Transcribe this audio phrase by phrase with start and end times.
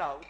[0.00, 0.24] out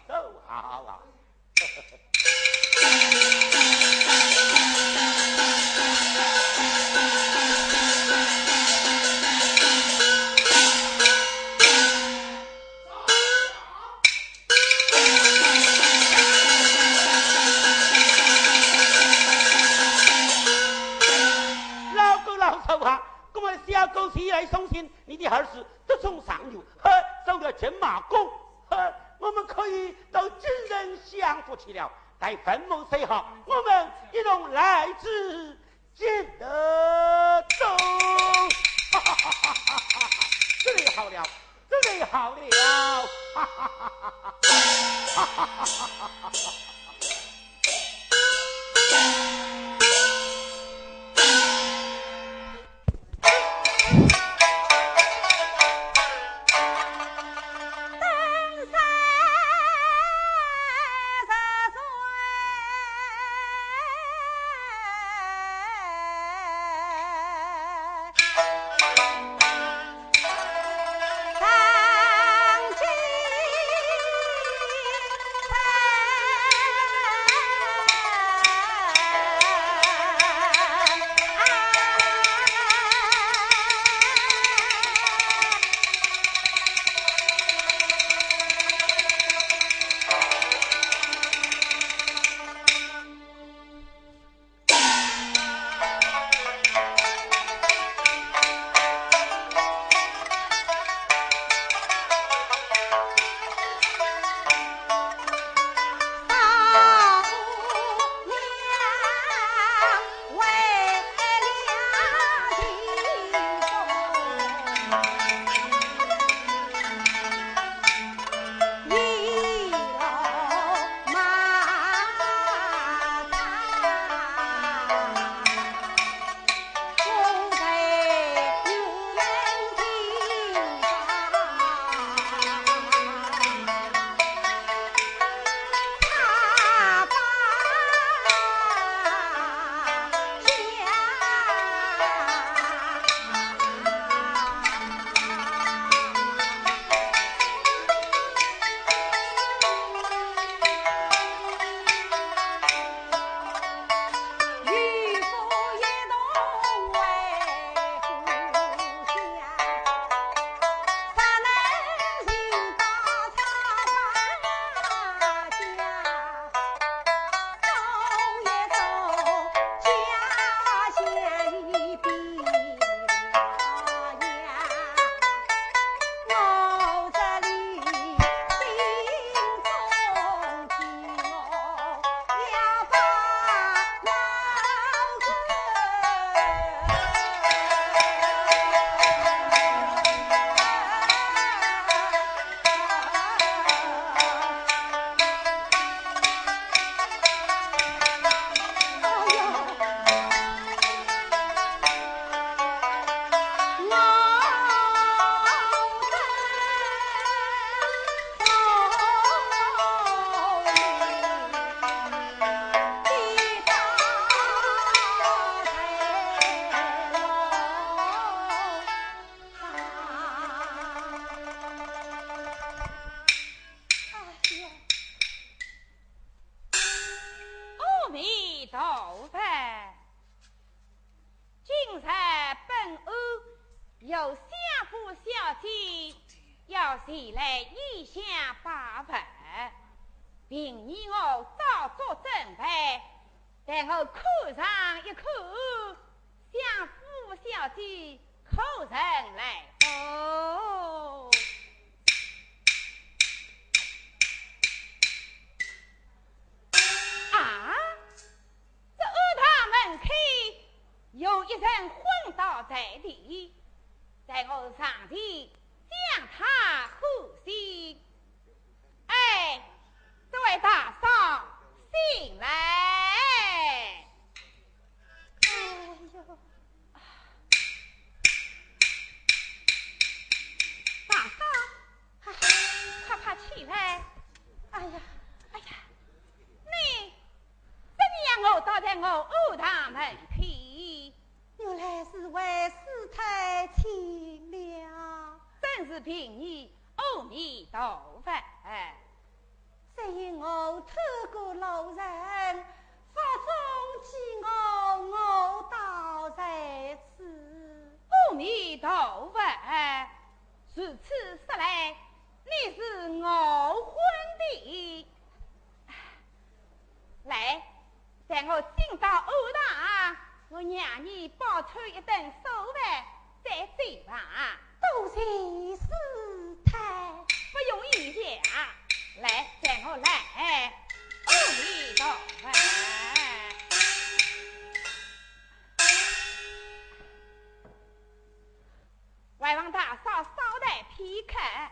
[341.31, 341.71] 看，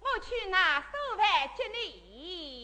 [0.00, 2.55] 我去拿手饭接你。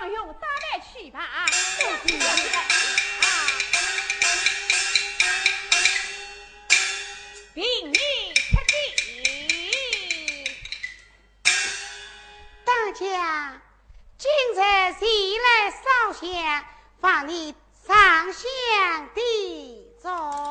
[0.00, 1.20] 一旁用早饭去吧。
[1.20, 1.46] 啊！
[7.52, 7.92] 平儿
[8.34, 8.74] 吃进。
[12.64, 13.60] 大家，
[14.16, 14.56] 今日
[14.98, 15.04] 谁
[15.36, 15.78] 来烧
[16.14, 16.64] 香，
[16.98, 17.54] 放你
[17.86, 18.42] 上香
[19.14, 19.20] 的
[20.02, 20.49] 走。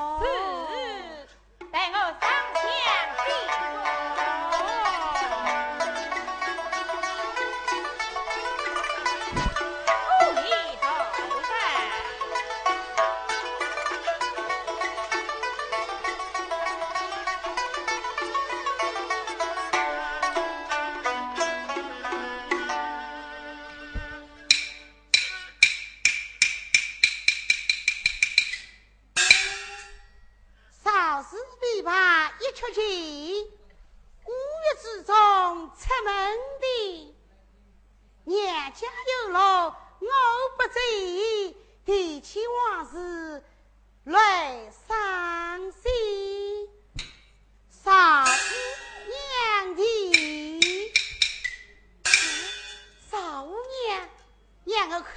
[55.02, 55.10] 口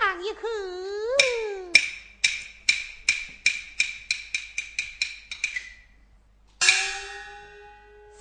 [0.00, 0.48] 上一口。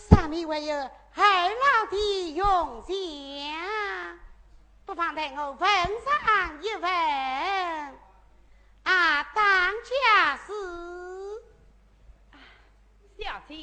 [0.10, 4.20] 上面还有二老的用钱，
[4.86, 6.92] 不妨待我问上一问。
[8.84, 10.54] 啊，当家事，
[13.18, 13.56] 小姐，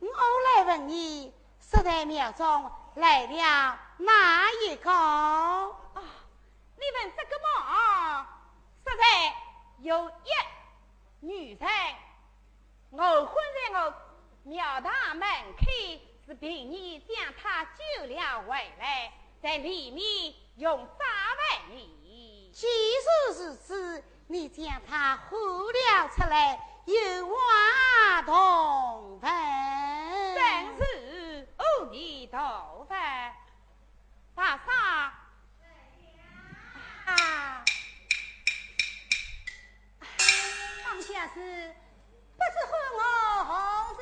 [0.00, 0.08] 我
[0.56, 5.83] 来问你，十代庙中来了哪一个？
[7.16, 8.26] 这个嘛？
[8.86, 9.34] 实在
[9.78, 10.30] 有一
[11.20, 11.68] 女人，
[12.90, 13.94] 我昏在我
[14.44, 15.64] 庙堂门口，
[16.26, 22.50] 是平日将她救了回来，在里面用早饭你。
[22.52, 29.30] 既是如此，你将她呼了出来，有话同分。
[30.34, 32.38] 真是阿弥陀
[32.88, 32.94] 佛，
[34.34, 34.72] 大嫂。
[41.24, 41.40] 不是
[42.36, 43.98] 不知和我好事？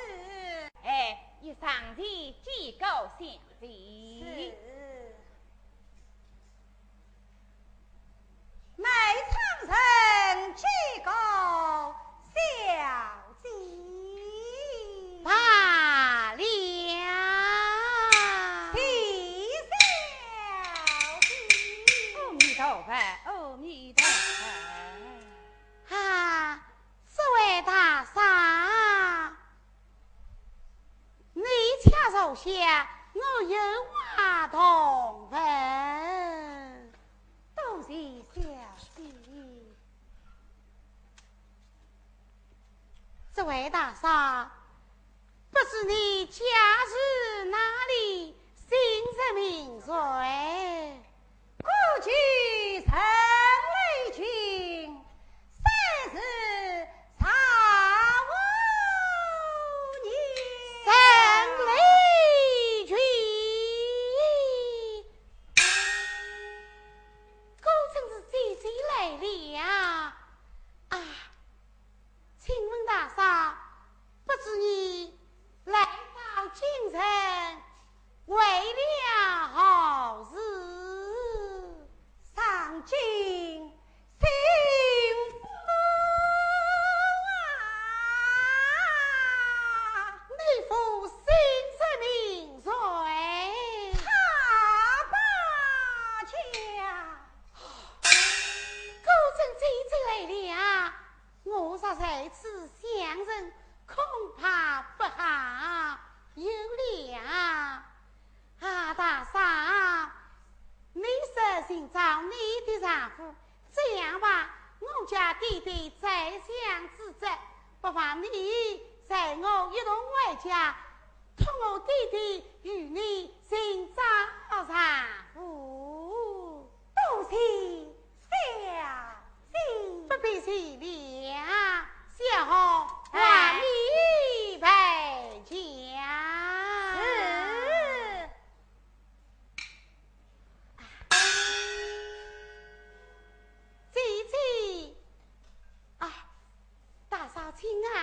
[0.82, 2.04] 哎，一上前
[2.42, 2.44] 见
[2.80, 2.84] 过
[3.16, 3.18] 相
[3.60, 4.01] 姐。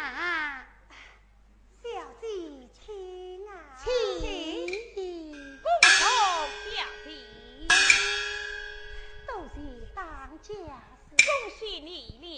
[0.01, 0.65] 啊，
[1.83, 1.89] 小
[2.21, 2.27] 姐
[2.73, 3.51] 请啊，
[3.83, 3.87] 请。
[4.95, 5.99] 恭送
[6.71, 6.71] 小
[7.03, 7.07] 弟，
[9.27, 9.55] 多谢
[9.93, 10.01] 当
[10.41, 11.15] 家事。
[11.17, 11.27] 恭
[11.59, 12.29] 喜你俩。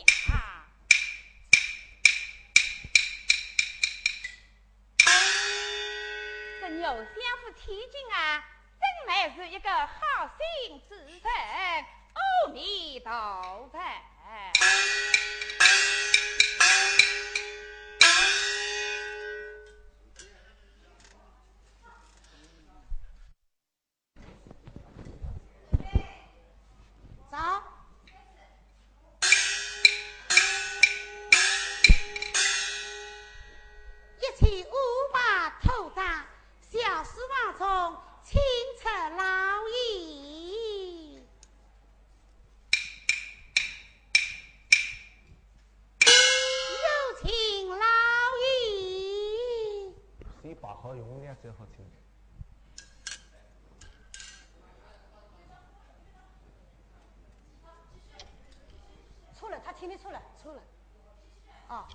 [6.61, 7.05] 这牛相
[7.41, 8.43] 府提亲啊，
[8.79, 11.21] 真乃是一个好心之人，
[12.13, 13.79] 阿弥陀佛。
[60.41, 60.61] 出来，
[61.67, 61.87] 啊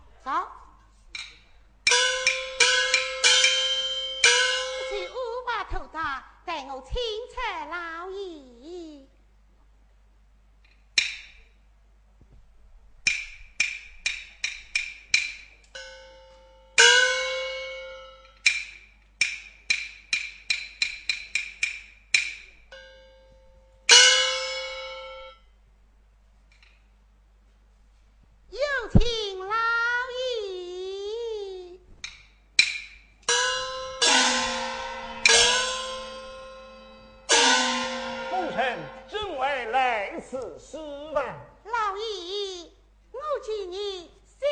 [40.38, 40.76] 此施
[41.14, 42.70] 饭，老爷，
[43.10, 44.46] 我见你心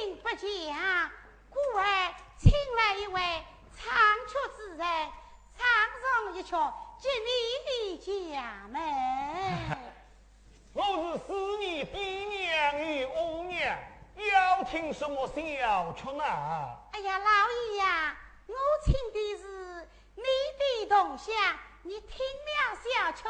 [0.00, 1.12] 情不佳，
[1.50, 3.20] 故而请来一位
[3.76, 3.92] 长
[4.26, 4.78] 曲之人，
[5.58, 5.66] 唱
[6.00, 6.56] 上一曲
[6.98, 8.80] 接你的家门。
[10.72, 13.78] 我是思念爹娘与阿娘，
[14.16, 16.24] 要听什么小曲呢？
[16.92, 18.54] 哎呀，老爷呀，我
[18.86, 21.34] 请的是你的同乡，
[21.82, 23.22] 你听了小曲，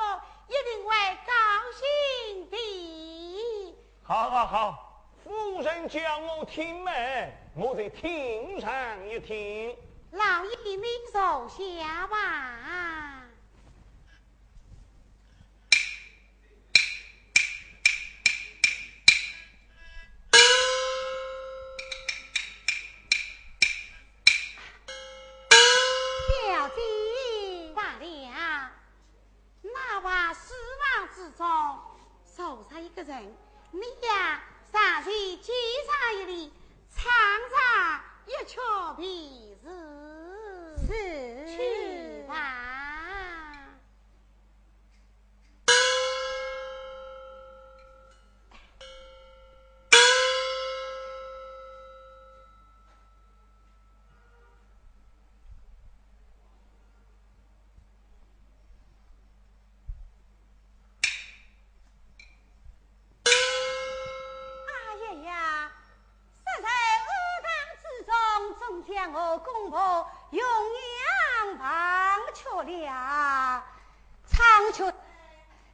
[0.48, 0.90] 一定会
[1.24, 1.32] 高
[1.78, 3.76] 兴的。
[4.02, 9.76] 好好好，夫人叫我听门，我再听上一听。
[10.10, 13.09] 老爷，您坐下吧。
[36.26, 36.52] 里，
[36.90, 37.10] 唱
[37.50, 38.58] 唱一曲
[38.96, 39.56] 皮
[69.44, 73.64] 公婆用娘忘却了，
[74.26, 74.38] 苍
[74.72, 74.92] 穹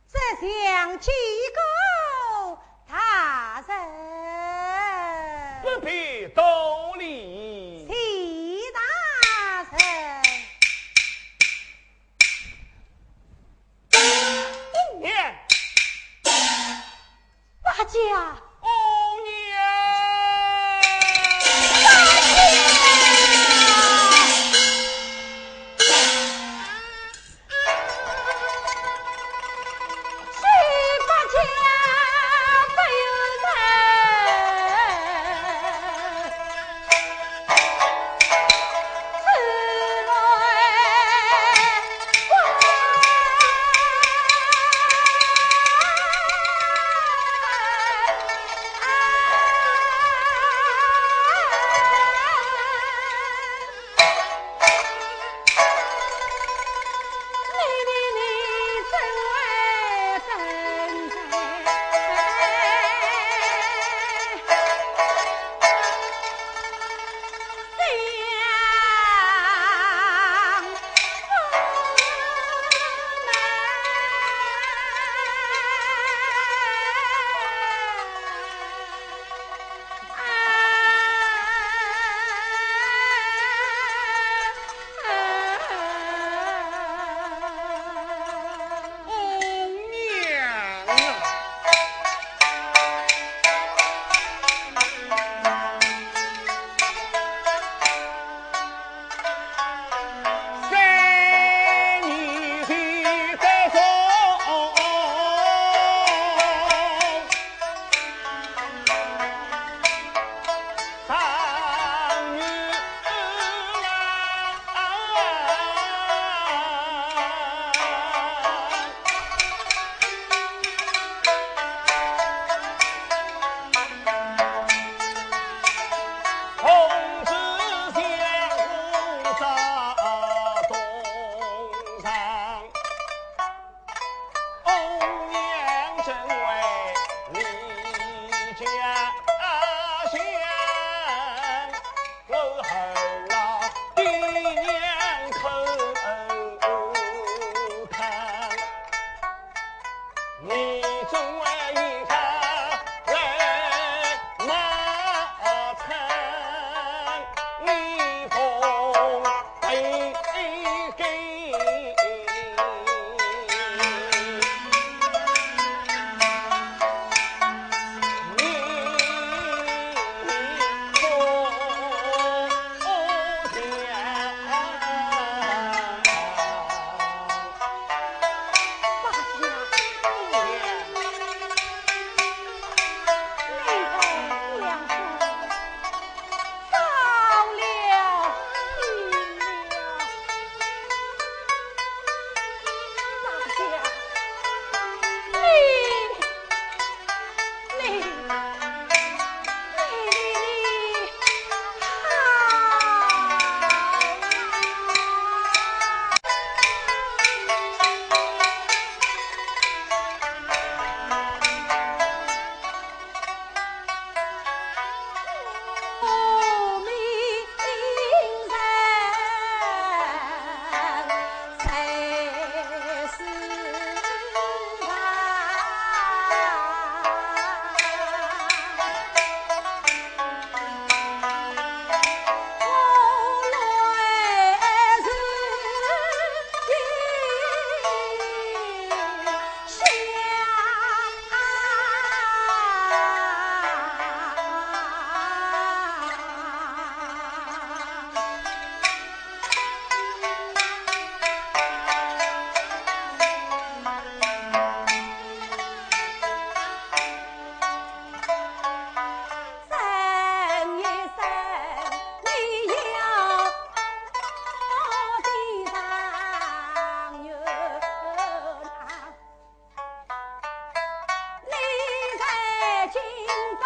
[0.08, 0.18] 只
[0.64, 1.60] 想几个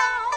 [0.01, 0.30] now.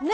[0.00, 0.08] 你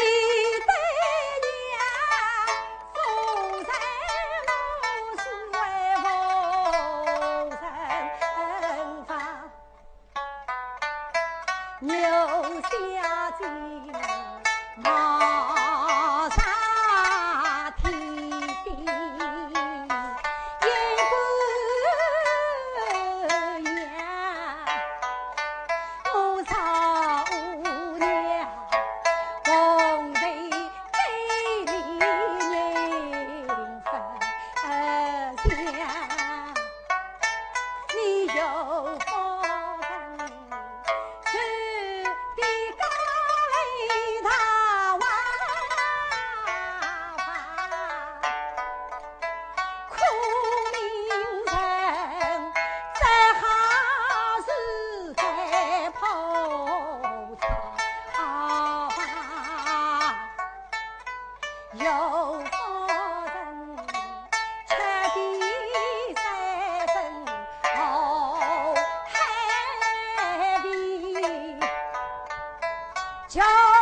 [73.35, 73.74] 桥。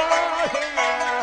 [0.00, 1.19] 啊嘿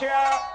[0.00, 0.49] 叫人